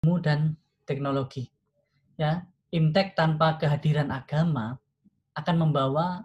[0.00, 0.56] ilmu dan
[0.88, 1.52] teknologi.
[2.16, 4.80] Ya, imtek tanpa kehadiran agama
[5.36, 6.24] akan membawa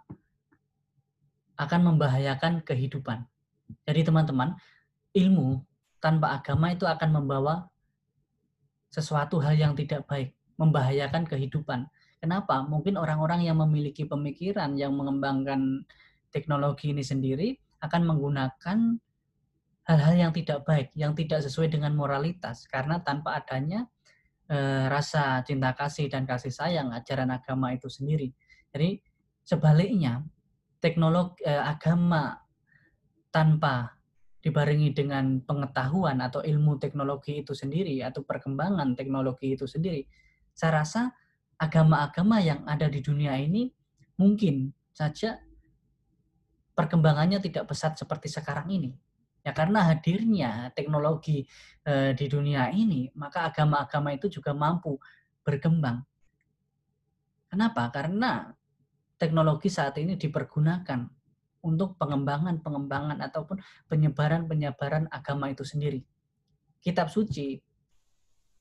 [1.60, 3.28] akan membahayakan kehidupan.
[3.84, 4.56] Jadi teman-teman,
[5.12, 5.60] ilmu
[6.00, 7.68] tanpa agama itu akan membawa
[8.96, 11.92] sesuatu hal yang tidak baik, membahayakan kehidupan.
[12.24, 12.64] Kenapa?
[12.64, 15.84] Mungkin orang-orang yang memiliki pemikiran yang mengembangkan
[16.32, 18.78] teknologi ini sendiri akan menggunakan
[19.86, 23.86] hal-hal yang tidak baik, yang tidak sesuai dengan moralitas karena tanpa adanya
[24.50, 28.34] eh, rasa cinta kasih dan kasih sayang ajaran agama itu sendiri.
[28.74, 28.98] Jadi
[29.46, 30.26] sebaliknya
[30.82, 32.34] teknologi eh, agama
[33.30, 33.94] tanpa
[34.42, 40.06] dibarengi dengan pengetahuan atau ilmu teknologi itu sendiri atau perkembangan teknologi itu sendiri,
[40.54, 41.10] saya rasa
[41.58, 43.74] agama-agama yang ada di dunia ini
[44.22, 45.42] mungkin saja
[46.78, 48.92] perkembangannya tidak pesat seperti sekarang ini.
[49.46, 51.46] Ya karena hadirnya teknologi
[51.86, 54.98] e, di dunia ini, maka agama-agama itu juga mampu
[55.46, 56.02] berkembang.
[57.46, 57.94] Kenapa?
[57.94, 58.50] Karena
[59.22, 61.06] teknologi saat ini dipergunakan
[61.62, 66.02] untuk pengembangan-pengembangan ataupun penyebaran-penyebaran agama itu sendiri.
[66.82, 67.62] Kitab suci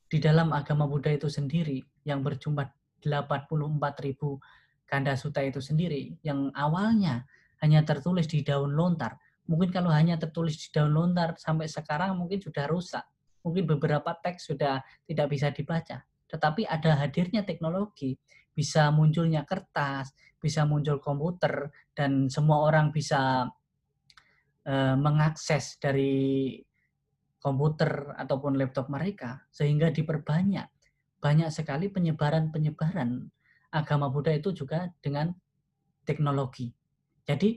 [0.08, 2.68] di dalam agama Buddha itu sendiri yang berjumlah
[3.00, 7.24] 84.000 kanda suta itu sendiri yang awalnya
[7.60, 12.40] hanya tertulis di daun lontar Mungkin kalau hanya tertulis di daun lontar sampai sekarang mungkin
[12.40, 13.04] sudah rusak.
[13.44, 16.00] Mungkin beberapa teks sudah tidak bisa dibaca.
[16.32, 18.16] Tetapi ada hadirnya teknologi,
[18.56, 23.44] bisa munculnya kertas, bisa muncul komputer, dan semua orang bisa
[24.64, 26.56] uh, mengakses dari
[27.36, 30.72] komputer ataupun laptop mereka, sehingga diperbanyak.
[31.20, 33.28] Banyak sekali penyebaran-penyebaran
[33.76, 35.28] agama Buddha itu juga dengan
[36.08, 36.72] teknologi.
[37.24, 37.56] Jadi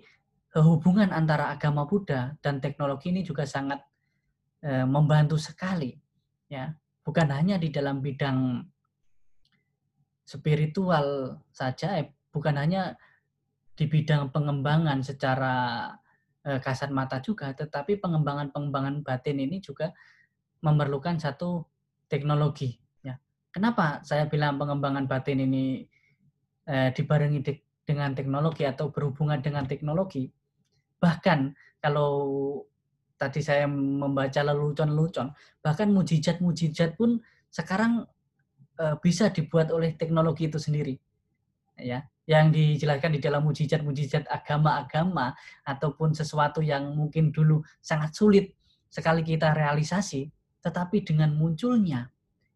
[0.55, 3.83] hubungan antara agama Buddha dan teknologi ini juga sangat
[4.63, 5.91] e, membantu sekali
[6.47, 6.71] ya.
[7.03, 8.63] Bukan hanya di dalam bidang
[10.27, 12.95] spiritual saja eh, bukan hanya
[13.77, 15.87] di bidang pengembangan secara
[16.43, 19.91] e, kasat mata juga tetapi pengembangan-pengembangan batin ini juga
[20.63, 21.67] memerlukan satu
[22.07, 23.19] teknologi ya.
[23.51, 25.83] Kenapa saya bilang pengembangan batin ini
[26.67, 27.39] e, dibarengi
[27.87, 30.27] dengan teknologi atau berhubungan dengan teknologi
[30.97, 32.11] Bahkan kalau
[33.17, 38.05] tadi saya membaca lelucon-lelucon, bahkan mujizat-mujizat pun sekarang
[38.77, 40.97] e, bisa dibuat oleh teknologi itu sendiri.
[41.77, 48.57] Ya, yang dijelaskan di dalam mujizat-mujizat agama-agama ataupun sesuatu yang mungkin dulu sangat sulit
[48.89, 50.25] sekali kita realisasi,
[50.65, 52.09] tetapi dengan munculnya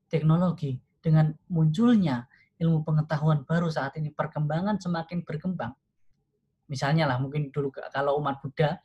[0.10, 2.26] teknologi, dengan munculnya
[2.62, 5.74] ilmu pengetahuan baru saat ini perkembangan semakin berkembang,
[6.72, 8.80] Misalnya lah mungkin dulu kalau umat Buddha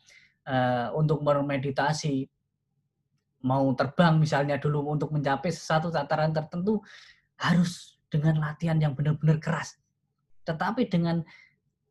[0.51, 2.27] uh, untuk bermeditasi
[3.47, 6.83] mau terbang misalnya dulu untuk mencapai satu tataran tertentu
[7.39, 9.79] harus dengan latihan yang benar-benar keras.
[10.43, 11.23] Tetapi dengan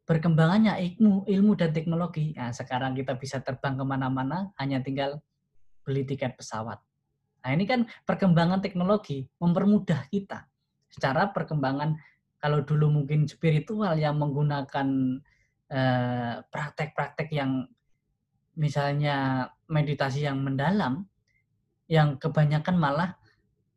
[0.04, 5.24] berkembangannya ilmu, ilmu dan teknologi, nah sekarang kita bisa terbang ke mana-mana hanya tinggal
[5.88, 6.84] beli tiket pesawat.
[7.46, 10.44] Nah ini kan perkembangan teknologi mempermudah kita.
[10.96, 12.00] Secara perkembangan
[12.40, 15.20] kalau dulu mungkin spiritual yang menggunakan
[15.66, 17.66] Eh, praktek-praktek yang
[18.54, 21.10] misalnya meditasi yang mendalam,
[21.90, 23.18] yang kebanyakan malah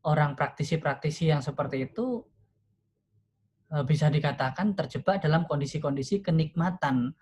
[0.05, 2.29] orang praktisi-praktisi yang seperti itu
[3.73, 7.17] eh, bisa dikatakan terjebak dalam kondisi-kondisi kenikmatan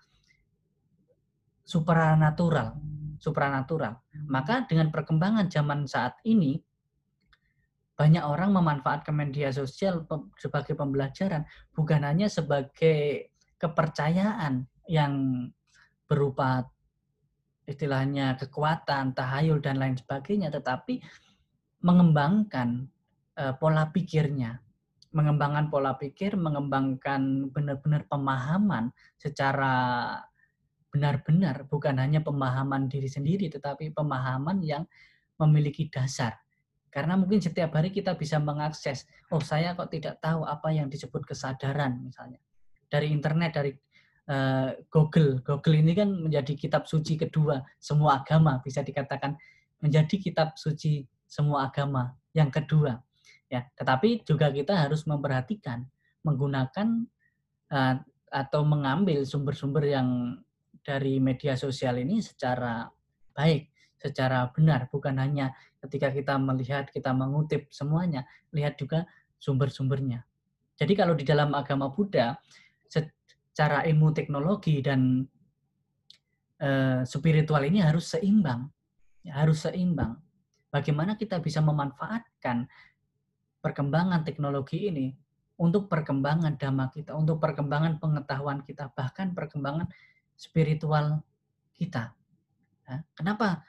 [1.63, 2.75] supranatural,
[3.23, 4.03] supranatural.
[4.27, 6.59] Maka dengan perkembangan zaman saat ini
[7.97, 10.05] banyak orang memanfaatkan media sosial
[10.37, 11.43] sebagai pembelajaran
[11.73, 15.13] bukan hanya sebagai kepercayaan yang
[16.05, 16.69] berupa
[17.67, 21.03] istilahnya kekuatan, tahayul dan lain sebagainya, tetapi
[21.83, 22.87] mengembangkan
[23.35, 24.61] uh, pola pikirnya,
[25.11, 29.73] mengembangkan pola pikir, mengembangkan benar-benar pemahaman secara
[30.87, 34.87] benar-benar, bukan hanya pemahaman diri sendiri, tetapi pemahaman yang
[35.35, 36.39] memiliki dasar.
[36.87, 41.27] Karena mungkin setiap hari kita bisa mengakses, oh saya kok tidak tahu apa yang disebut
[41.27, 42.39] kesadaran misalnya
[42.87, 43.71] dari internet dari
[44.31, 45.43] uh, Google.
[45.43, 49.35] Google ini kan menjadi kitab suci kedua semua agama bisa dikatakan
[49.83, 52.97] menjadi kitab suci semua agama yang kedua.
[53.47, 55.87] Ya, tetapi juga kita harus memperhatikan
[56.23, 57.07] menggunakan
[57.71, 57.95] uh,
[58.27, 60.39] atau mengambil sumber-sumber yang
[60.83, 62.87] dari media sosial ini secara
[63.31, 63.71] baik,
[64.07, 65.51] secara benar, bukan hanya
[65.83, 68.23] ketika kita melihat, kita mengutip semuanya,
[68.55, 69.03] lihat juga
[69.35, 70.23] sumber-sumbernya.
[70.79, 72.39] Jadi kalau di dalam agama Buddha,
[72.87, 75.25] secara ilmu teknologi dan
[76.61, 78.69] uh, spiritual ini harus seimbang,
[79.25, 80.15] ya, harus seimbang.
[80.69, 82.69] Bagaimana kita bisa memanfaatkan
[83.59, 85.09] perkembangan teknologi ini
[85.57, 89.89] untuk perkembangan dhamma kita, untuk perkembangan pengetahuan kita, bahkan perkembangan
[90.37, 91.25] spiritual
[91.73, 92.13] kita.
[92.85, 93.65] Ya, kenapa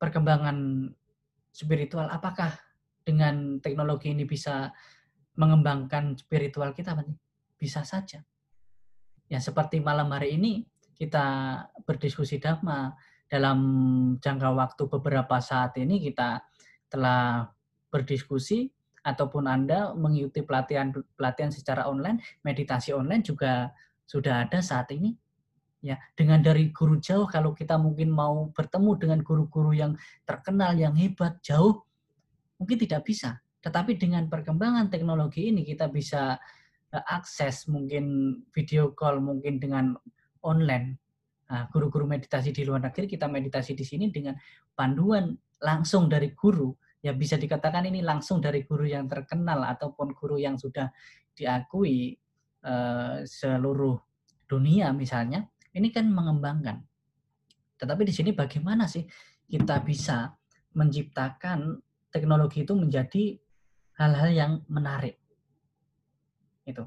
[0.00, 0.88] perkembangan
[1.52, 2.08] spiritual?
[2.08, 2.56] Apakah
[3.04, 4.72] dengan teknologi ini bisa
[5.36, 6.96] mengembangkan spiritual kita?
[7.60, 8.24] Bisa saja.
[9.28, 10.64] Ya seperti malam hari ini
[10.96, 11.22] kita
[11.86, 12.96] berdiskusi dhamma
[13.30, 13.60] dalam
[14.18, 16.42] jangka waktu beberapa saat ini kita
[16.90, 17.46] telah
[17.94, 18.74] berdiskusi
[19.06, 23.70] ataupun Anda mengikuti pelatihan pelatihan secara online, meditasi online juga
[24.04, 25.14] sudah ada saat ini.
[25.80, 29.96] Ya, dengan dari guru jauh kalau kita mungkin mau bertemu dengan guru-guru yang
[30.28, 31.80] terkenal yang hebat jauh
[32.60, 33.40] mungkin tidak bisa.
[33.64, 36.36] Tetapi dengan perkembangan teknologi ini kita bisa
[36.92, 39.96] eh, akses mungkin video call mungkin dengan
[40.44, 41.00] online.
[41.48, 44.36] Nah, guru-guru meditasi di luar negeri kita meditasi di sini dengan
[44.76, 45.32] panduan
[45.64, 50.60] langsung dari guru ya bisa dikatakan ini langsung dari guru yang terkenal ataupun guru yang
[50.60, 50.92] sudah
[51.32, 52.12] diakui
[52.68, 53.96] uh, seluruh
[54.44, 56.82] dunia misalnya, ini kan mengembangkan.
[57.78, 59.06] Tetapi di sini bagaimana sih
[59.46, 60.30] kita bisa
[60.76, 61.80] menciptakan
[62.10, 63.38] teknologi itu menjadi
[63.98, 65.18] hal-hal yang menarik.
[66.66, 66.86] Itu.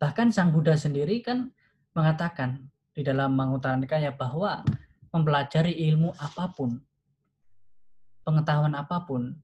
[0.00, 1.52] Bahkan Sang Buddha sendiri kan
[1.92, 4.64] mengatakan di dalam Manguttara Nikaya bahwa
[5.10, 6.78] mempelajari ilmu apa pun,
[8.24, 9.34] pengetahuan apa pun,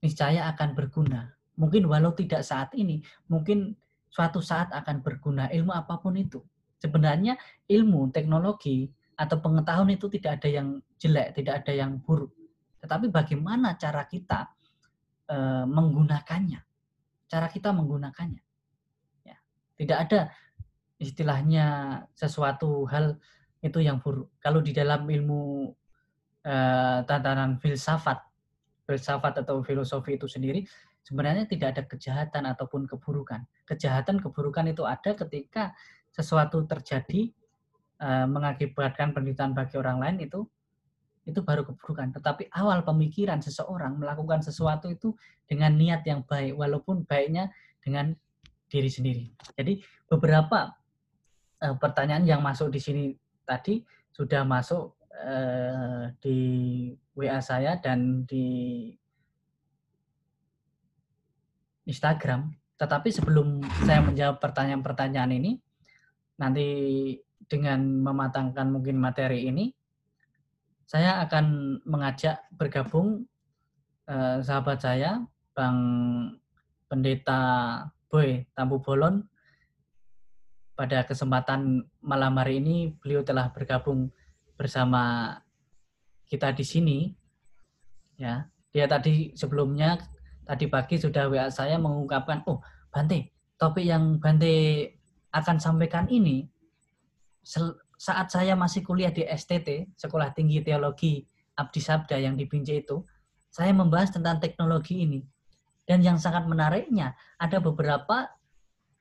[0.00, 1.36] niscaya akan berguna.
[1.60, 3.76] Mungkin walau tidak saat ini, mungkin
[4.08, 6.40] suatu saat akan berguna ilmu apa pun itu.
[6.80, 7.36] Sebenarnya
[7.68, 8.88] ilmu, teknologi,
[9.20, 12.32] atau pengetahuan itu tidak ada yang jelek, tidak ada yang buruk.
[12.80, 14.48] Tetapi bagaimana cara kita
[15.28, 15.36] e,
[15.68, 16.60] menggunakannya?
[17.28, 18.40] Cara kita menggunakannya.
[19.28, 19.36] Ya.
[19.76, 20.32] Tidak ada
[20.96, 21.66] istilahnya
[22.16, 23.20] sesuatu hal
[23.60, 24.32] itu yang buruk.
[24.40, 25.68] Kalau di dalam ilmu
[26.40, 26.54] e,
[27.04, 28.24] tatanan filsafat
[28.88, 30.64] filsafat atau filosofi itu sendiri
[31.04, 33.44] sebenarnya tidak ada kejahatan ataupun keburukan.
[33.68, 35.76] Kejahatan keburukan itu ada ketika
[36.10, 37.30] sesuatu terjadi
[38.02, 40.46] uh, mengakibatkan penderitaan bagi orang lain itu
[41.28, 42.16] itu baru keburukan.
[42.16, 45.14] Tetapi awal pemikiran seseorang melakukan sesuatu itu
[45.46, 47.52] dengan niat yang baik walaupun baiknya
[47.84, 48.16] dengan
[48.70, 49.24] diri sendiri.
[49.54, 50.72] Jadi beberapa
[51.62, 53.04] uh, pertanyaan yang masuk di sini
[53.44, 56.38] tadi sudah masuk uh, di
[57.14, 58.88] WA saya dan di
[61.90, 62.54] Instagram.
[62.80, 65.60] Tetapi sebelum saya menjawab pertanyaan-pertanyaan ini,
[66.40, 66.66] nanti
[67.44, 69.68] dengan mematangkan mungkin materi ini,
[70.88, 73.28] saya akan mengajak bergabung
[74.08, 75.20] eh, sahabat saya,
[75.52, 75.78] Bang
[76.88, 79.28] Pendeta Boy Tampu Bolon.
[80.72, 84.08] Pada kesempatan malam hari ini, beliau telah bergabung
[84.56, 85.36] bersama
[86.30, 86.98] kita di sini
[88.20, 89.96] ya dia tadi sebelumnya
[90.44, 92.60] tadi pagi sudah WA saya mengungkapkan oh
[92.92, 94.86] Bante topik yang Bante
[95.30, 96.50] akan sampaikan ini
[98.00, 101.24] saat saya masih kuliah di STT Sekolah Tinggi Teologi
[101.56, 103.04] Abdi Sabda yang di Binjai itu
[103.50, 105.20] saya membahas tentang teknologi ini.
[105.84, 108.30] Dan yang sangat menariknya ada beberapa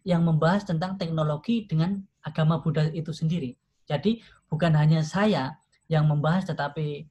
[0.02, 3.54] yang membahas tentang teknologi dengan agama Buddha itu sendiri.
[3.86, 5.54] Jadi bukan hanya saya
[5.86, 7.06] yang membahas tetapi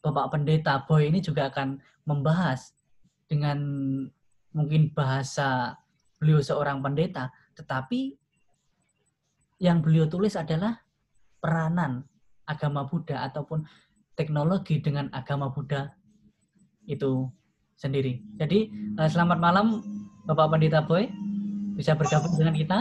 [0.00, 2.70] Bapak Pendeta Boy ini juga akan membahas
[3.26, 3.58] dengan
[4.54, 5.74] mungkin bahasa
[6.18, 8.19] beliau seorang pendeta, tetapi
[9.60, 10.80] yang beliau tulis adalah
[11.38, 12.08] peranan
[12.48, 13.62] agama Buddha ataupun
[14.16, 15.92] teknologi dengan agama Buddha
[16.88, 17.28] itu
[17.76, 18.24] sendiri.
[18.40, 19.84] Jadi eh, selamat malam
[20.24, 21.12] Bapak Pendeta Boy,
[21.76, 22.78] bisa bergabung dengan kita.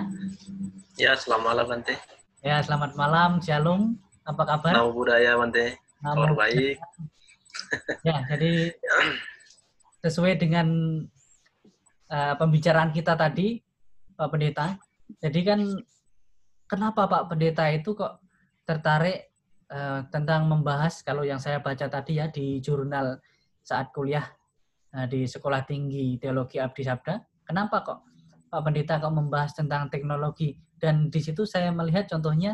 [0.96, 1.96] Ya, selamat malam Bante.
[2.44, 3.96] Ya, selamat malam, Shalom.
[4.28, 4.76] Apa kabar?
[4.76, 5.76] Namo budaya Bante.
[6.00, 6.80] Kabar baik.
[8.08, 8.72] Ya, jadi
[10.00, 10.68] sesuai dengan
[12.08, 13.60] uh, pembicaraan kita tadi,
[14.16, 14.80] Pak Pendeta.
[15.20, 15.60] Jadi kan
[16.70, 18.22] kenapa Pak Pendeta itu kok
[18.64, 19.34] tertarik
[19.74, 23.18] uh, tentang membahas kalau yang saya baca tadi ya di jurnal
[23.66, 24.30] saat kuliah
[24.94, 27.18] uh, di Sekolah Tinggi Teologi Abdi Sabda.
[27.42, 28.00] Kenapa kok
[28.54, 32.54] Pak Pendeta kok membahas tentang teknologi dan di situ saya melihat contohnya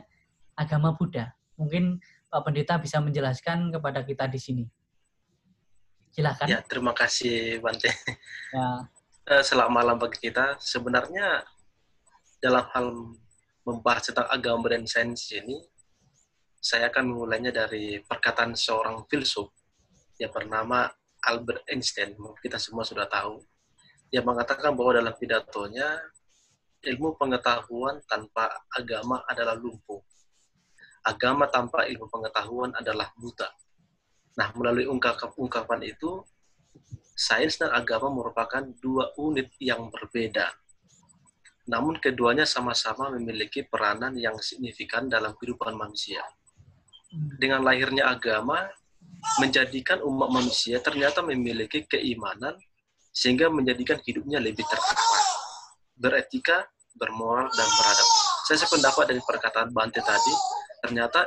[0.55, 1.35] agama Buddha.
[1.59, 1.99] Mungkin
[2.31, 4.65] Pak Pendeta bisa menjelaskan kepada kita di sini.
[6.15, 6.47] Silakan.
[6.47, 7.91] Ya, terima kasih Bante.
[8.55, 8.87] Ya.
[9.25, 10.55] Eh, selamat malam bagi kita.
[10.63, 11.43] Sebenarnya
[12.39, 12.87] dalam hal
[13.65, 15.59] membahas tentang agama dan sains ini,
[16.61, 19.49] saya akan memulainya dari perkataan seorang filsuf
[20.21, 20.89] yang bernama
[21.25, 22.13] Albert Einstein.
[22.39, 23.41] Kita semua sudah tahu.
[24.13, 25.97] Dia mengatakan bahwa dalam pidatonya,
[26.85, 29.99] ilmu pengetahuan tanpa agama adalah lumpuh
[31.05, 33.45] agama tanpa ilmu pengetahuan adalah buta.
[34.35, 36.25] Nah, melalui ungkapan, ungkapan itu,
[37.13, 40.49] sains dan agama merupakan dua unit yang berbeda.
[41.65, 46.21] Namun keduanya sama-sama memiliki peranan yang signifikan dalam kehidupan manusia.
[47.41, 48.69] Dengan lahirnya agama,
[49.41, 52.53] menjadikan umat manusia ternyata memiliki keimanan
[53.15, 55.01] sehingga menjadikan hidupnya lebih tertata,
[55.95, 56.67] beretika,
[56.99, 58.09] bermoral, dan beradab.
[58.45, 60.33] Saya sependapat dari perkataan Bante tadi,
[60.83, 61.25] ternyata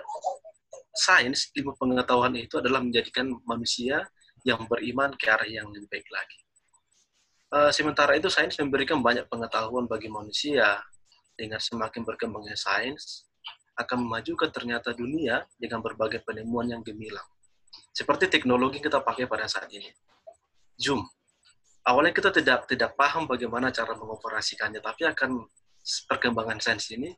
[0.95, 4.05] sains, ilmu pengetahuan itu adalah menjadikan manusia
[4.47, 6.48] yang beriman ke arah yang lebih baik lagi.
[7.49, 10.81] Uh, sementara itu sains memberikan banyak pengetahuan bagi manusia.
[11.39, 13.29] Dengan semakin berkembangnya sains,
[13.79, 17.25] akan memajukan ternyata dunia dengan berbagai penemuan yang gemilang.
[17.95, 19.87] Seperti teknologi yang kita pakai pada saat ini.
[20.75, 21.07] Zoom.
[21.87, 25.47] Awalnya kita tidak tidak paham bagaimana cara mengoperasikannya, tapi akan
[26.11, 27.15] perkembangan sains ini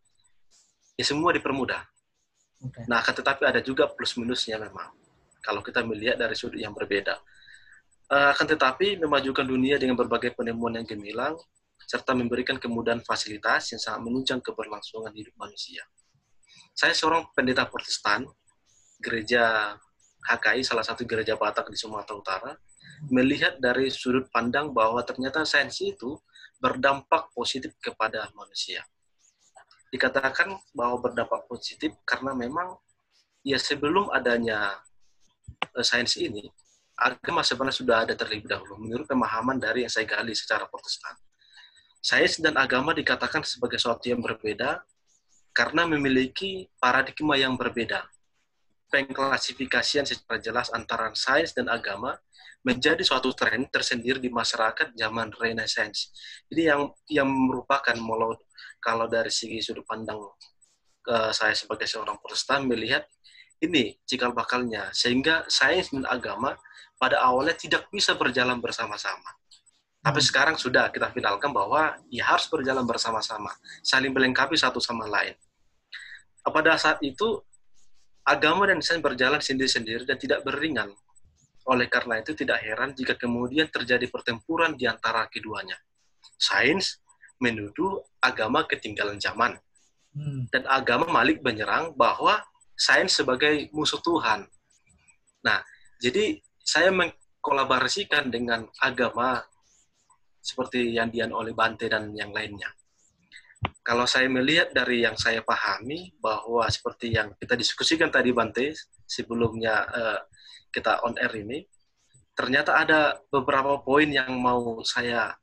[0.95, 1.81] ya semua dipermudah.
[2.61, 2.85] Okay.
[2.87, 4.93] Nah, tetapi ada juga plus minusnya memang
[5.41, 7.17] kalau kita melihat dari sudut yang berbeda.
[8.11, 11.39] Uh, akan tetapi memajukan dunia dengan berbagai penemuan yang gemilang,
[11.87, 15.87] serta memberikan kemudahan fasilitas yang sangat menunjang keberlangsungan hidup manusia.
[16.75, 18.27] Saya seorang pendeta protestan,
[18.99, 19.75] gereja
[20.27, 22.53] HKI, salah satu gereja Batak di Sumatera Utara,
[23.09, 26.19] melihat dari sudut pandang bahwa ternyata sains itu
[26.61, 28.85] berdampak positif kepada manusia.
[29.91, 32.77] Dikatakan bahwa berdampak positif karena memang
[33.43, 34.79] ya sebelum adanya
[35.75, 36.47] uh, sains ini,
[37.01, 41.17] agama sebenarnya sudah ada terlebih dahulu menurut pemahaman dari yang saya gali secara protestan.
[42.01, 44.85] Sains dan agama dikatakan sebagai sesuatu yang berbeda
[45.57, 48.05] karena memiliki paradigma yang berbeda.
[48.93, 52.17] Pengklasifikasian secara jelas antara sains dan agama
[52.61, 56.13] menjadi suatu tren tersendiri di masyarakat zaman Renaissance.
[56.53, 57.97] Jadi yang yang merupakan
[58.81, 60.21] kalau dari segi sudut pandang
[61.09, 63.09] uh, saya sebagai seorang Protestan melihat
[63.61, 66.57] ini cikal bakalnya sehingga sains dan agama
[66.97, 69.37] pada awalnya tidak bisa berjalan bersama-sama.
[70.01, 70.29] Tapi hmm.
[70.33, 73.53] sekarang sudah kita finalkan bahwa ya harus berjalan bersama-sama,
[73.85, 75.37] saling melengkapi satu sama lain.
[76.41, 77.45] Pada saat itu
[78.25, 80.93] agama dan sains berjalan sendiri-sendiri dan tidak beringan.
[81.69, 85.77] Oleh karena itu tidak heran jika kemudian terjadi pertempuran di antara keduanya.
[86.41, 87.01] Sains
[87.37, 89.61] menuduh agama ketinggalan zaman.
[90.17, 90.49] Hmm.
[90.49, 92.41] Dan agama Malik menyerang bahwa
[92.81, 94.49] sains sebagai musuh Tuhan.
[95.45, 95.61] Nah,
[96.01, 99.45] jadi saya mengkolaborasikan dengan agama
[100.41, 102.73] seperti yang dian oleh Bante dan yang lainnya.
[103.85, 108.73] Kalau saya melihat dari yang saya pahami bahwa seperti yang kita diskusikan tadi Bante
[109.05, 110.21] sebelumnya uh,
[110.73, 111.61] kita on air ini,
[112.33, 115.37] ternyata ada beberapa poin yang mau saya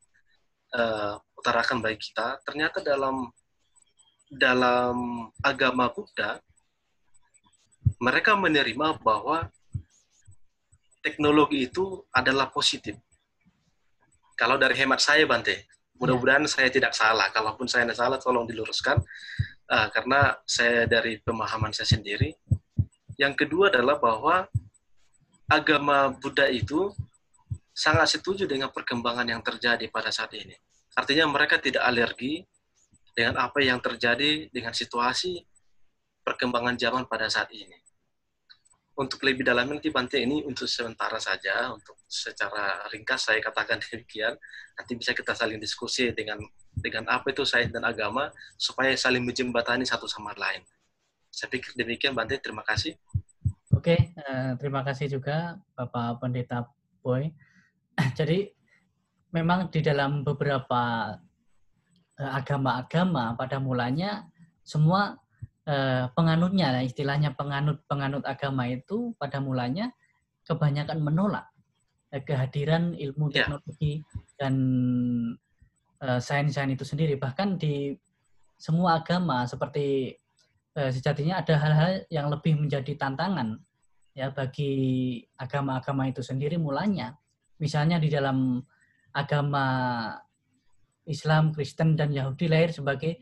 [0.73, 2.41] uh, utarakan bagi kita.
[2.41, 3.29] Ternyata dalam
[4.33, 6.41] dalam agama Buddha
[7.97, 9.49] mereka menerima bahwa
[11.01, 12.93] teknologi itu adalah positif.
[14.37, 15.65] Kalau dari hemat saya, Bante,
[15.97, 16.49] mudah-mudahan ya.
[16.51, 17.33] saya tidak salah.
[17.33, 19.01] Kalaupun saya tidak salah, tolong diluruskan.
[19.67, 22.37] Uh, karena saya dari pemahaman saya sendiri.
[23.17, 24.45] Yang kedua adalah bahwa
[25.49, 26.93] agama Buddha itu
[27.73, 30.53] sangat setuju dengan perkembangan yang terjadi pada saat ini.
[30.93, 32.45] Artinya mereka tidak alergi
[33.17, 35.41] dengan apa yang terjadi dengan situasi
[36.21, 37.86] perkembangan zaman pada saat ini
[38.97, 41.69] untuk lebih dalam nanti Bante ini untuk sementara saja.
[41.69, 44.33] Untuk secara ringkas saya katakan demikian.
[44.73, 46.41] Nanti bisa kita saling diskusi dengan
[46.73, 50.65] dengan apa itu sains dan agama supaya saling menjembatani satu sama lain.
[51.29, 52.41] Saya pikir demikian Bante.
[52.41, 52.97] Terima kasih.
[53.77, 56.65] Oke uh, terima kasih juga Bapak Pendeta
[57.05, 57.29] Boy.
[58.17, 58.49] Jadi
[59.29, 61.13] memang di dalam beberapa
[62.17, 64.25] eh, agama-agama pada mulanya
[64.65, 65.26] semua Eh,
[66.15, 69.91] penganutnya, istilahnya penganut penganut agama itu pada mulanya
[70.47, 71.51] kebanyakan menolak
[72.15, 73.51] eh, kehadiran ilmu ya.
[73.51, 73.99] teknologi
[74.39, 74.55] dan
[75.99, 77.19] uh, sains-sains itu sendiri.
[77.19, 77.91] Bahkan di
[78.55, 80.15] semua agama seperti
[80.77, 83.57] sejatinya ada hal-hal yang lebih menjadi tantangan
[84.13, 87.17] ya bagi agama-agama itu sendiri mulanya.
[87.57, 88.61] Misalnya di dalam
[89.09, 89.65] agama
[91.09, 93.17] Islam, Kristen dan Yahudi lahir sebagai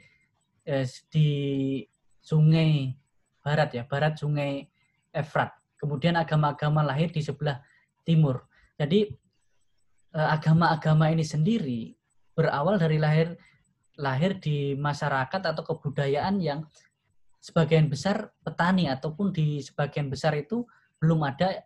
[1.07, 1.29] di
[2.25, 2.97] sungai
[3.45, 4.65] barat ya, barat sungai
[5.13, 5.53] Efrat.
[5.77, 7.61] Kemudian agama-agama lahir di sebelah
[8.03, 8.49] timur.
[8.75, 9.07] Jadi
[10.17, 11.93] eh, agama-agama ini sendiri
[12.35, 13.37] berawal dari lahir
[13.95, 16.67] lahir di masyarakat atau kebudayaan yang
[17.39, 20.67] sebagian besar petani ataupun di sebagian besar itu
[20.99, 21.63] belum ada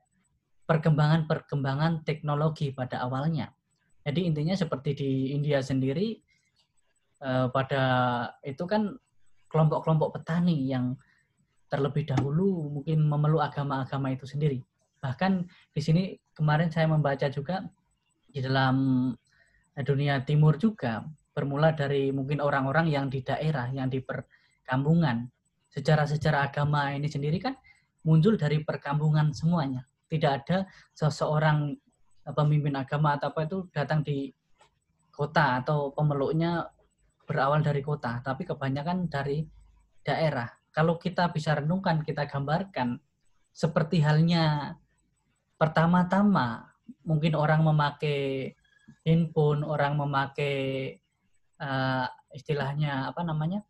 [0.69, 3.49] perkembangan-perkembangan teknologi pada awalnya.
[4.05, 6.21] Jadi intinya seperti di India sendiri
[7.25, 7.81] eh, pada
[8.45, 8.93] itu kan
[9.49, 10.95] kelompok-kelompok petani yang
[11.69, 14.61] terlebih dahulu mungkin memeluk agama-agama itu sendiri.
[14.99, 16.03] Bahkan di sini
[16.33, 17.65] kemarin saya membaca juga
[18.29, 19.09] di dalam
[19.73, 25.29] dunia timur juga bermula dari mungkin orang-orang yang di daerah, yang di perkampungan.
[25.69, 27.53] Sejarah-sejarah agama ini sendiri kan
[28.03, 29.85] muncul dari perkampungan semuanya.
[30.09, 30.65] Tidak ada
[30.97, 31.77] seseorang
[32.33, 34.33] pemimpin agama atau apa itu datang di
[35.13, 36.65] kota atau pemeluknya
[37.29, 39.45] berawal dari kota, tapi kebanyakan dari
[40.01, 40.49] daerah.
[40.73, 42.97] Kalau kita bisa renungkan, kita gambarkan
[43.53, 44.73] seperti halnya
[45.61, 46.73] pertama-tama
[47.05, 48.57] mungkin orang memakai
[49.05, 50.97] handphone, orang memakai
[51.61, 53.61] uh, istilahnya apa namanya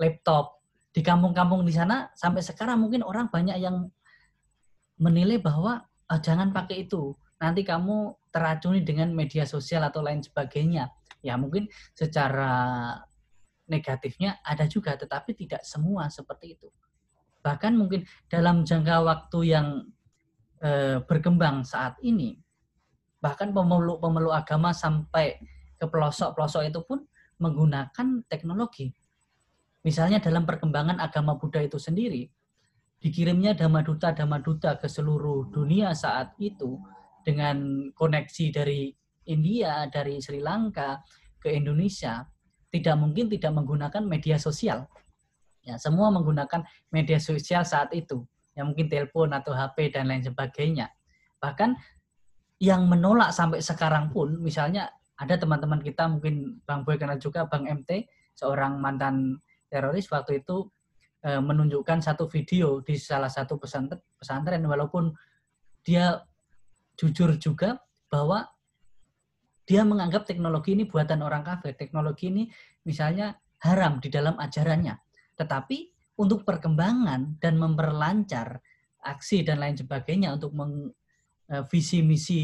[0.00, 0.64] laptop.
[0.92, 3.88] Di kampung-kampung di sana sampai sekarang mungkin orang banyak yang
[5.00, 7.12] menilai bahwa oh, jangan pakai itu.
[7.40, 10.88] Nanti kamu teracuni dengan media sosial atau lain sebagainya
[11.22, 12.52] ya mungkin secara
[13.70, 16.68] negatifnya ada juga tetapi tidak semua seperti itu
[17.42, 19.66] bahkan mungkin dalam jangka waktu yang
[20.62, 22.38] e, berkembang saat ini
[23.22, 25.38] bahkan pemeluk-pemeluk agama sampai
[25.78, 27.06] ke pelosok-pelosok itu pun
[27.42, 28.90] menggunakan teknologi.
[29.82, 32.30] Misalnya dalam perkembangan agama Buddha itu sendiri,
[33.02, 36.78] dikirimnya dhamma duta-dhamma duta ke seluruh dunia saat itu
[37.26, 38.94] dengan koneksi dari
[39.28, 41.02] India, dari Sri Lanka
[41.38, 42.26] ke Indonesia,
[42.72, 44.88] tidak mungkin tidak menggunakan media sosial.
[45.62, 48.26] Ya, semua menggunakan media sosial saat itu.
[48.52, 50.90] Ya mungkin telepon atau HP dan lain sebagainya.
[51.38, 51.76] Bahkan
[52.62, 54.86] yang menolak sampai sekarang pun misalnya
[55.18, 58.06] ada teman-teman kita mungkin Bang Boy kenal juga Bang MT
[58.38, 60.70] seorang mantan teroris waktu itu
[61.26, 65.10] e, menunjukkan satu video di salah satu pesantren, pesantren walaupun
[65.82, 66.22] dia
[66.94, 68.46] jujur juga bahwa
[69.62, 71.78] dia menganggap teknologi ini buatan orang kafir.
[71.78, 72.44] Teknologi ini
[72.82, 74.98] misalnya haram di dalam ajarannya.
[75.38, 75.78] Tetapi
[76.18, 78.58] untuk perkembangan dan memperlancar
[79.02, 80.90] aksi dan lain sebagainya untuk meng,
[81.50, 82.42] e, visi misi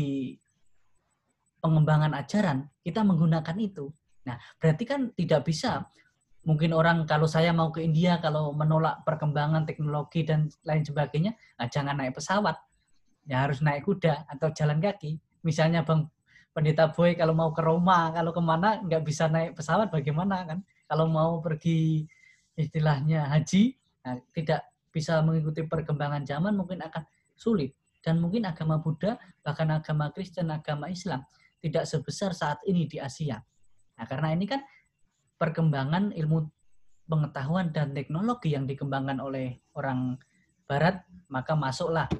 [1.58, 3.90] pengembangan ajaran, kita menggunakan itu.
[4.26, 5.86] Nah, berarti kan tidak bisa
[6.46, 11.66] mungkin orang kalau saya mau ke India kalau menolak perkembangan teknologi dan lain sebagainya, nah
[11.66, 12.56] jangan naik pesawat.
[13.28, 15.20] Ya harus naik kuda atau jalan kaki.
[15.44, 16.08] Misalnya Bang
[16.58, 20.58] Pendeta Boy kalau mau ke Roma, kalau ke mana nggak bisa naik pesawat bagaimana kan?
[20.90, 22.02] Kalau mau pergi
[22.58, 27.06] istilahnya haji, nah, tidak bisa mengikuti perkembangan zaman mungkin akan
[27.38, 27.78] sulit.
[28.02, 29.14] Dan mungkin agama Buddha,
[29.46, 31.22] bahkan agama Kristen, agama Islam,
[31.62, 33.38] tidak sebesar saat ini di Asia.
[33.94, 34.58] Nah, karena ini kan
[35.38, 36.42] perkembangan ilmu
[37.06, 40.18] pengetahuan dan teknologi yang dikembangkan oleh orang
[40.66, 42.10] Barat, maka masuklah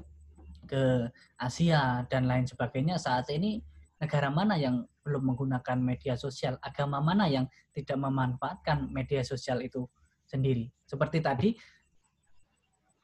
[0.71, 3.03] ke Asia dan lain sebagainya.
[3.03, 3.59] Saat ini
[3.99, 9.87] negara mana yang belum menggunakan media sosial, agama mana yang tidak memanfaatkan media sosial itu
[10.27, 10.71] sendiri.
[10.87, 11.51] Seperti tadi,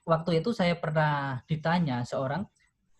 [0.07, 2.47] waktu itu saya pernah ditanya seorang,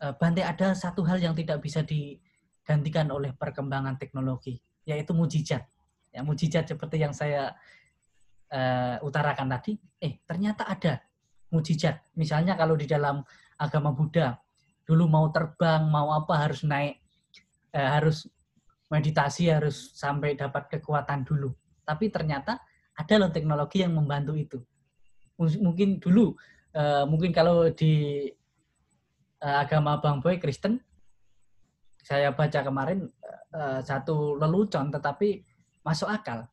[0.03, 2.19] eh, Bante ada satu hal yang tidak bisa di
[2.65, 4.57] digantikan oleh perkembangan teknologi,
[4.89, 5.69] yaitu mujizat.
[6.09, 7.53] Ya, mujizat seperti yang saya
[8.49, 11.05] uh, utarakan tadi, eh ternyata ada
[11.53, 12.09] mujizat.
[12.17, 13.21] Misalnya kalau di dalam
[13.61, 14.41] agama Buddha,
[14.89, 17.04] dulu mau terbang, mau apa harus naik,
[17.75, 18.31] uh, harus
[18.89, 21.51] meditasi, harus sampai dapat kekuatan dulu.
[21.83, 22.63] Tapi ternyata
[22.95, 24.59] ada loh teknologi yang membantu itu.
[25.37, 26.33] Mungkin dulu,
[26.79, 28.25] uh, mungkin kalau di
[29.43, 30.79] uh, agama Bang Boy Kristen,
[32.05, 33.09] saya baca kemarin
[33.57, 35.43] uh, satu lelucon tetapi
[35.83, 36.47] masuk akal.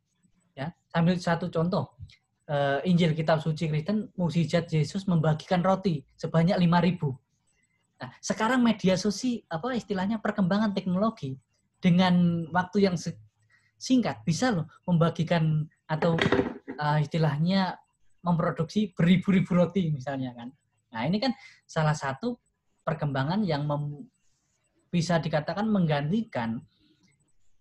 [0.58, 1.94] Ya, sambil satu contoh.
[2.52, 7.31] Uh, Injil kitab suci Kristen mukjizat Yesus membagikan roti sebanyak 5000.
[8.02, 11.38] Nah, sekarang media sosial apa istilahnya perkembangan teknologi
[11.78, 12.98] dengan waktu yang
[13.78, 16.18] singkat bisa loh membagikan atau
[16.82, 17.78] uh, istilahnya
[18.26, 20.50] memproduksi beribu-ribu roti misalnya kan.
[20.92, 21.34] Nah, ini kan
[21.70, 22.38] salah satu
[22.82, 23.70] perkembangan yang
[24.90, 26.58] bisa dikatakan menggantikan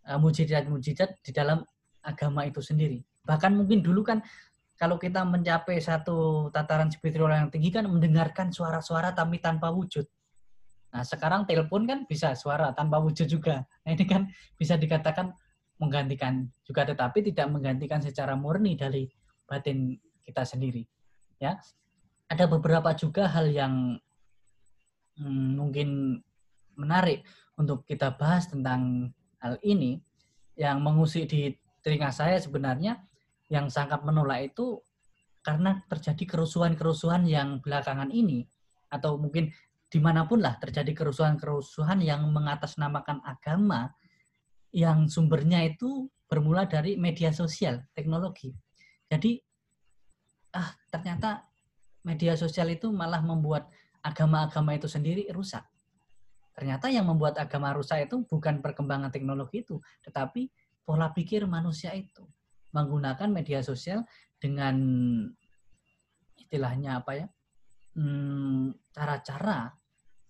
[0.09, 1.61] uh, mujizat-mujizat di dalam
[2.00, 3.00] agama itu sendiri.
[3.24, 4.24] Bahkan mungkin dulu kan
[4.81, 10.09] kalau kita mencapai satu tataran spiritual yang tinggi kan mendengarkan suara-suara tapi tanpa wujud.
[10.90, 13.62] Nah, sekarang telepon kan bisa suara tanpa wujud juga.
[13.87, 14.26] Nah, ini kan
[14.59, 15.31] bisa dikatakan
[15.81, 19.09] menggantikan juga tetapi tidak menggantikan secara murni dari
[19.48, 20.85] batin kita sendiri.
[21.40, 21.57] Ya.
[22.31, 23.98] Ada beberapa juga hal yang
[25.18, 26.20] hmm, mungkin
[26.79, 27.26] menarik
[27.59, 29.11] untuk kita bahas tentang
[29.42, 29.98] hal ini
[30.55, 33.00] yang mengusik di telinga saya sebenarnya
[33.48, 34.79] yang sangat menolak itu
[35.40, 38.44] karena terjadi kerusuhan-kerusuhan yang belakangan ini
[38.92, 39.48] atau mungkin
[39.90, 43.90] di mana pun lah terjadi kerusuhan-kerusuhan yang mengatasnamakan agama
[44.70, 48.55] yang sumbernya itu bermula dari media sosial, teknologi.
[49.11, 49.35] Jadi
[50.55, 51.42] ah ternyata
[52.07, 53.66] media sosial itu malah membuat
[54.00, 55.66] agama-agama itu sendiri rusak
[56.61, 60.53] Ternyata yang membuat agama rusak itu bukan perkembangan teknologi itu, tetapi
[60.85, 62.26] pola pikir manusia itu.
[62.76, 64.05] Menggunakan media sosial
[64.37, 64.76] dengan
[66.37, 67.26] istilahnya apa ya?
[67.96, 69.72] Hmm, cara-cara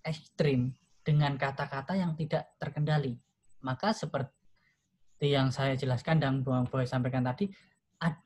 [0.04, 3.16] ekstrim dengan kata-kata yang tidak terkendali.
[3.64, 7.48] Maka seperti yang saya jelaskan dan Bang Boy sampaikan tadi,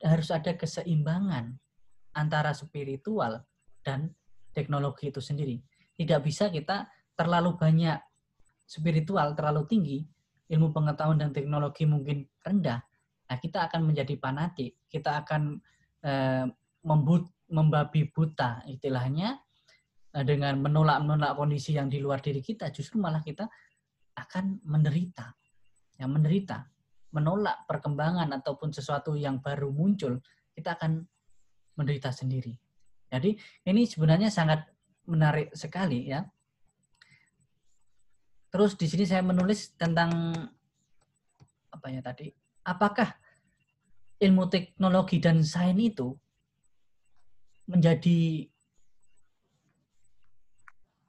[0.03, 1.51] harus ada keseimbangan
[2.15, 3.43] antara spiritual
[3.83, 4.15] dan
[4.55, 5.59] teknologi itu sendiri.
[5.95, 7.99] Tidak bisa kita terlalu banyak
[8.63, 9.99] spiritual, terlalu tinggi,
[10.47, 12.79] ilmu pengetahuan dan teknologi mungkin rendah,
[13.27, 15.59] nah kita akan menjadi fanatik, kita akan
[16.05, 16.45] eh,
[17.49, 19.41] membabi buta istilahnya
[20.15, 23.45] eh, dengan menolak-menolak kondisi yang di luar diri kita, justru malah kita
[24.15, 25.35] akan menderita.
[25.99, 26.57] Yang menderita,
[27.15, 30.19] menolak perkembangan ataupun sesuatu yang baru muncul,
[30.55, 31.03] kita akan
[31.75, 32.55] menderita sendiri.
[33.11, 33.35] Jadi
[33.67, 34.63] ini sebenarnya sangat
[35.07, 36.25] menarik sekali ya
[38.55, 40.31] Terus di sini saya menulis tentang
[41.67, 42.31] apa ya tadi?
[42.63, 43.11] Apakah
[44.15, 46.15] ilmu teknologi dan sains itu
[47.67, 48.47] menjadi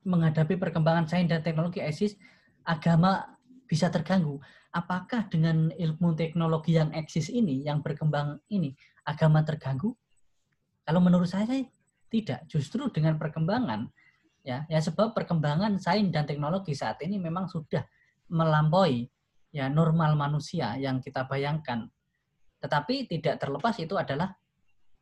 [0.07, 2.15] menghadapi perkembangan sains dan teknologi eksis
[2.63, 3.27] agama
[3.67, 4.39] bisa terganggu.
[4.71, 9.91] Apakah dengan ilmu teknologi yang eksis ini, yang berkembang ini, agama terganggu?
[10.87, 11.51] Kalau menurut saya
[12.07, 12.47] tidak.
[12.47, 13.91] Justru dengan perkembangan
[14.47, 17.83] ya ya sebab perkembangan sains dan teknologi saat ini memang sudah
[18.31, 19.11] melampaui
[19.51, 21.91] ya normal manusia yang kita bayangkan
[22.63, 24.39] tetapi tidak terlepas itu adalah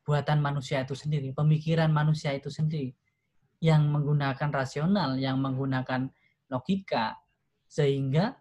[0.01, 2.97] buatan manusia itu sendiri pemikiran manusia itu sendiri
[3.63, 6.11] yang menggunakan rasional yang menggunakan
[6.51, 7.19] logika
[7.67, 8.35] sehingga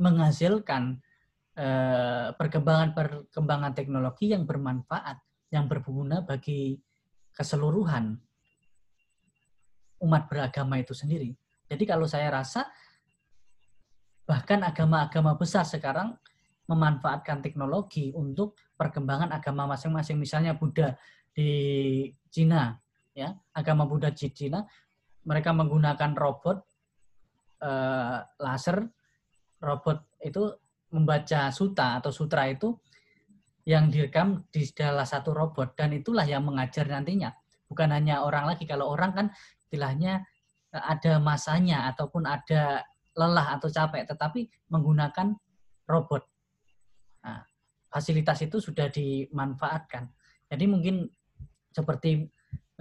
[0.00, 0.98] menghasilkan
[1.56, 5.20] eh, perkembangan-perkembangan teknologi yang bermanfaat
[5.52, 6.80] yang berguna bagi
[7.32, 8.16] keseluruhan
[10.02, 11.32] umat beragama itu sendiri.
[11.70, 12.66] Jadi kalau saya rasa
[14.26, 16.18] bahkan agama-agama besar sekarang
[16.66, 20.18] memanfaatkan teknologi untuk perkembangan agama masing-masing.
[20.18, 20.98] Misalnya Buddha
[21.32, 22.81] di Cina,
[23.12, 24.64] ya agama Buddha Cina,
[25.28, 26.58] mereka menggunakan robot
[27.62, 28.88] eh, laser,
[29.62, 30.52] robot itu
[30.92, 32.76] membaca suta atau sutra itu
[33.64, 37.30] yang direkam di salah satu robot dan itulah yang mengajar nantinya
[37.70, 39.26] bukan hanya orang lagi kalau orang kan
[39.64, 40.26] istilahnya
[40.72, 45.36] ada masanya ataupun ada lelah atau capek, tetapi menggunakan
[45.84, 46.24] robot.
[47.24, 47.44] Nah,
[47.92, 50.08] fasilitas itu sudah dimanfaatkan.
[50.48, 51.08] Jadi mungkin
[51.72, 52.24] seperti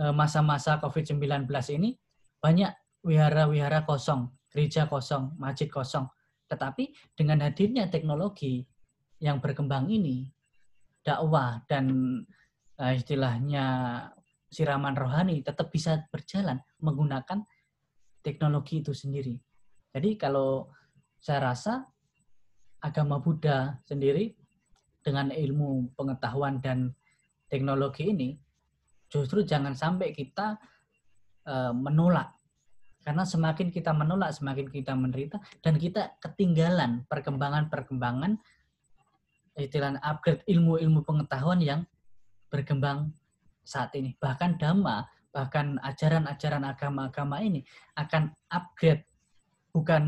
[0.10, 1.46] masa-masa COVID-19
[1.78, 1.94] ini
[2.42, 2.74] banyak
[3.06, 6.10] wihara-wihara kosong, gereja kosong, masjid kosong.
[6.50, 8.66] Tetapi dengan hadirnya teknologi
[9.22, 10.26] yang berkembang ini,
[11.06, 12.18] dakwah dan
[12.78, 13.66] e, istilahnya
[14.50, 17.46] siraman rohani tetap bisa berjalan menggunakan
[18.26, 19.38] teknologi itu sendiri.
[19.94, 20.70] Jadi kalau
[21.22, 21.86] saya rasa
[22.82, 24.34] agama Buddha sendiri
[25.02, 26.94] dengan ilmu pengetahuan dan
[27.50, 28.38] teknologi ini
[29.12, 30.56] justru jangan sampai kita
[31.45, 32.32] uh, menolak
[33.02, 38.38] karena semakin kita menolak semakin kita menderita dan kita ketinggalan perkembangan-perkembangan
[39.58, 41.82] istilah upgrade ilmu-ilmu pengetahuan yang
[42.47, 43.12] berkembang
[43.65, 44.13] saat ini.
[44.21, 47.65] Bahkan dhamma, bahkan ajaran-ajaran agama-agama ini
[47.97, 49.04] akan upgrade
[49.71, 50.04] bukan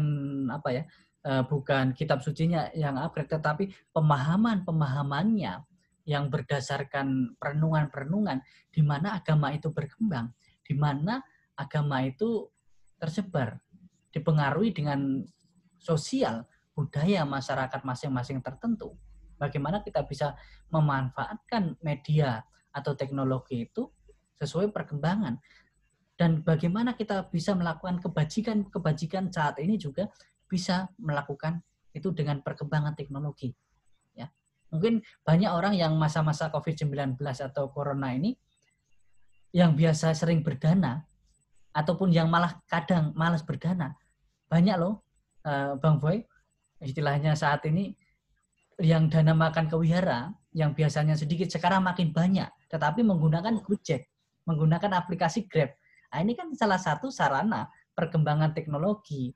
[0.54, 0.84] apa ya,
[1.26, 5.66] eh, bukan kitab sucinya yang upgrade, tetapi pemahaman-pemahamannya
[6.04, 11.24] yang berdasarkan perenungan-perenungan di mana agama itu berkembang, di mana
[11.56, 12.52] agama itu
[13.00, 13.60] tersebar,
[14.12, 15.24] dipengaruhi dengan
[15.80, 18.96] sosial budaya masyarakat masing-masing tertentu.
[19.38, 20.36] Bagaimana kita bisa
[20.72, 23.92] memanfaatkan media atau teknologi itu
[24.42, 25.38] sesuai perkembangan.
[26.14, 30.10] Dan bagaimana kita bisa melakukan kebajikan-kebajikan saat ini juga
[30.46, 31.62] bisa melakukan
[31.94, 33.54] itu dengan perkembangan teknologi.
[34.74, 38.34] Mungkin banyak orang yang masa-masa COVID-19 atau Corona ini
[39.54, 41.06] yang biasa sering berdana
[41.78, 43.94] ataupun yang malah kadang malas berdana.
[44.50, 45.06] Banyak loh,
[45.46, 46.26] eh, Bang Boy,
[46.82, 47.94] istilahnya saat ini
[48.82, 54.10] yang dana makan ke wihara yang biasanya sedikit sekarang makin banyak, tetapi menggunakan Gojek,
[54.50, 55.74] menggunakan aplikasi Grab.
[56.14, 59.34] Nah, ini kan salah satu sarana perkembangan teknologi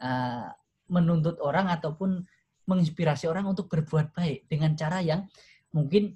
[0.00, 0.48] uh,
[0.88, 2.24] menuntut orang ataupun
[2.70, 5.26] menginspirasi orang untuk berbuat baik dengan cara yang
[5.74, 6.14] mungkin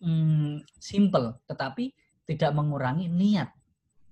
[0.00, 1.92] hmm, simple, tetapi
[2.24, 3.52] tidak mengurangi niat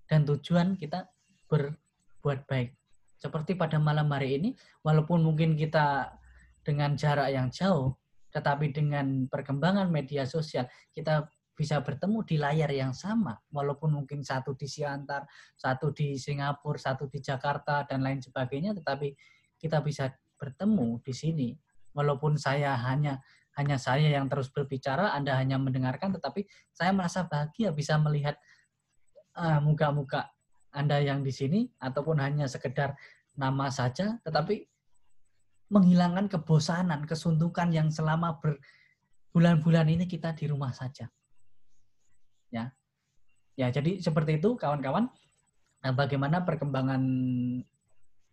[0.08, 1.08] dan tujuan kita
[1.48, 2.76] berbuat baik.
[3.16, 4.50] Seperti pada malam hari ini,
[4.84, 6.12] walaupun mungkin kita
[6.60, 7.96] dengan jarak yang jauh,
[8.30, 11.24] tetapi dengan perkembangan media sosial, kita
[11.56, 15.24] bisa bertemu di layar yang sama, walaupun mungkin satu di Siantar,
[15.56, 19.16] satu di Singapura, satu di Jakarta, dan lain sebagainya, tetapi
[19.56, 21.48] kita bisa bertemu di sini.
[21.96, 23.20] Walaupun saya hanya
[23.56, 26.44] hanya saya yang terus berbicara, Anda hanya mendengarkan, tetapi
[26.76, 28.36] saya merasa bahagia bisa melihat
[29.32, 30.28] uh, muka-muka
[30.68, 32.92] Anda yang di sini, ataupun hanya sekedar
[33.32, 34.68] nama saja, tetapi
[35.72, 41.08] menghilangkan kebosanan, kesuntukan yang selama berbulan-bulan ini kita di rumah saja.
[42.52, 42.76] Ya,
[43.56, 45.08] ya jadi seperti itu kawan-kawan.
[45.80, 47.02] Nah, bagaimana perkembangan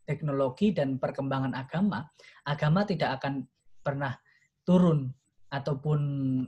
[0.03, 2.03] teknologi dan perkembangan agama,
[2.43, 3.47] agama tidak akan
[3.83, 4.15] pernah
[4.63, 5.11] turun
[5.53, 5.99] ataupun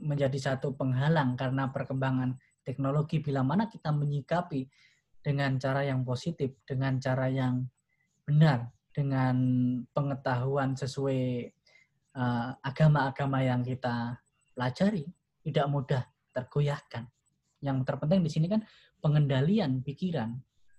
[0.01, 4.65] menjadi satu penghalang karena perkembangan teknologi bila mana kita menyikapi
[5.21, 7.65] dengan cara yang positif, dengan cara yang
[8.25, 9.37] benar, dengan
[9.93, 11.49] pengetahuan sesuai
[12.17, 14.17] uh, agama-agama uh, yang kita
[14.53, 15.05] pelajari,
[15.45, 17.05] tidak mudah tergoyahkan.
[17.61, 18.61] Yang terpenting di sini kan
[19.01, 20.33] pengendalian pikiran,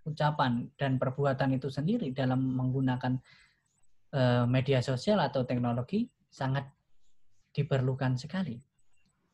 [0.06, 3.18] ucapan, dan perbuatan itu sendiri dalam menggunakan
[4.14, 6.64] uh, media sosial atau teknologi sangat
[7.50, 8.56] diperlukan sekali.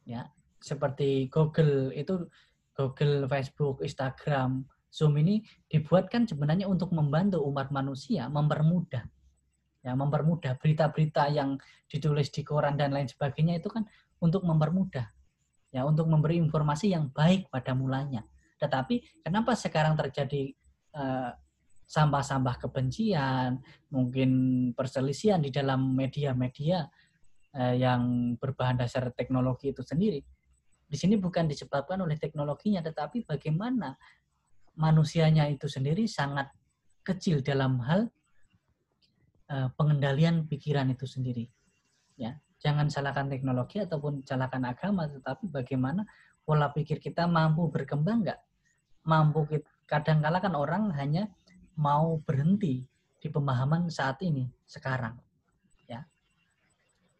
[0.08, 0.26] Ya,
[0.58, 2.26] seperti Google itu
[2.72, 9.00] Google, Facebook, Instagram, Zoom ini dibuat kan sebenarnya untuk membantu umat manusia mempermudah
[9.82, 11.58] ya mempermudah berita-berita yang
[11.90, 13.82] ditulis di koran dan lain sebagainya itu kan
[14.22, 15.10] untuk mempermudah
[15.74, 18.22] ya untuk memberi informasi yang baik pada mulanya.
[18.60, 20.54] Tetapi kenapa sekarang terjadi
[20.96, 21.32] uh,
[21.92, 23.60] sampah-sampah kebencian,
[23.92, 24.30] mungkin
[24.72, 26.88] perselisihan di dalam media-media
[27.52, 30.24] eh, yang berbahan dasar teknologi itu sendiri.
[30.88, 33.92] Di sini bukan disebabkan oleh teknologinya, tetapi bagaimana
[34.72, 36.48] manusianya itu sendiri sangat
[37.04, 38.08] kecil dalam hal
[39.52, 41.44] eh, pengendalian pikiran itu sendiri.
[42.16, 46.08] Ya, jangan salahkan teknologi ataupun salahkan agama, tetapi bagaimana
[46.40, 48.40] pola pikir kita mampu berkembang nggak?
[49.04, 49.44] Mampu
[49.88, 51.28] kadang-kala kan orang hanya
[51.78, 52.84] mau berhenti
[53.22, 55.14] di pemahaman saat ini sekarang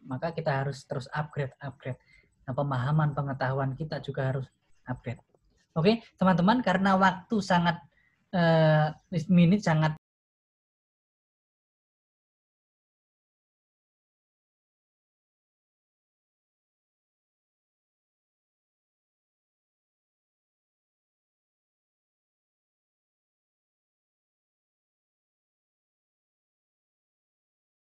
[0.07, 1.99] maka kita harus terus upgrade upgrade.
[2.43, 4.47] Nah pemahaman pengetahuan kita juga harus
[4.87, 5.19] upgrade.
[5.73, 7.81] Oke teman-teman karena waktu sangat
[8.35, 8.93] uh,
[9.31, 9.95] minit sangat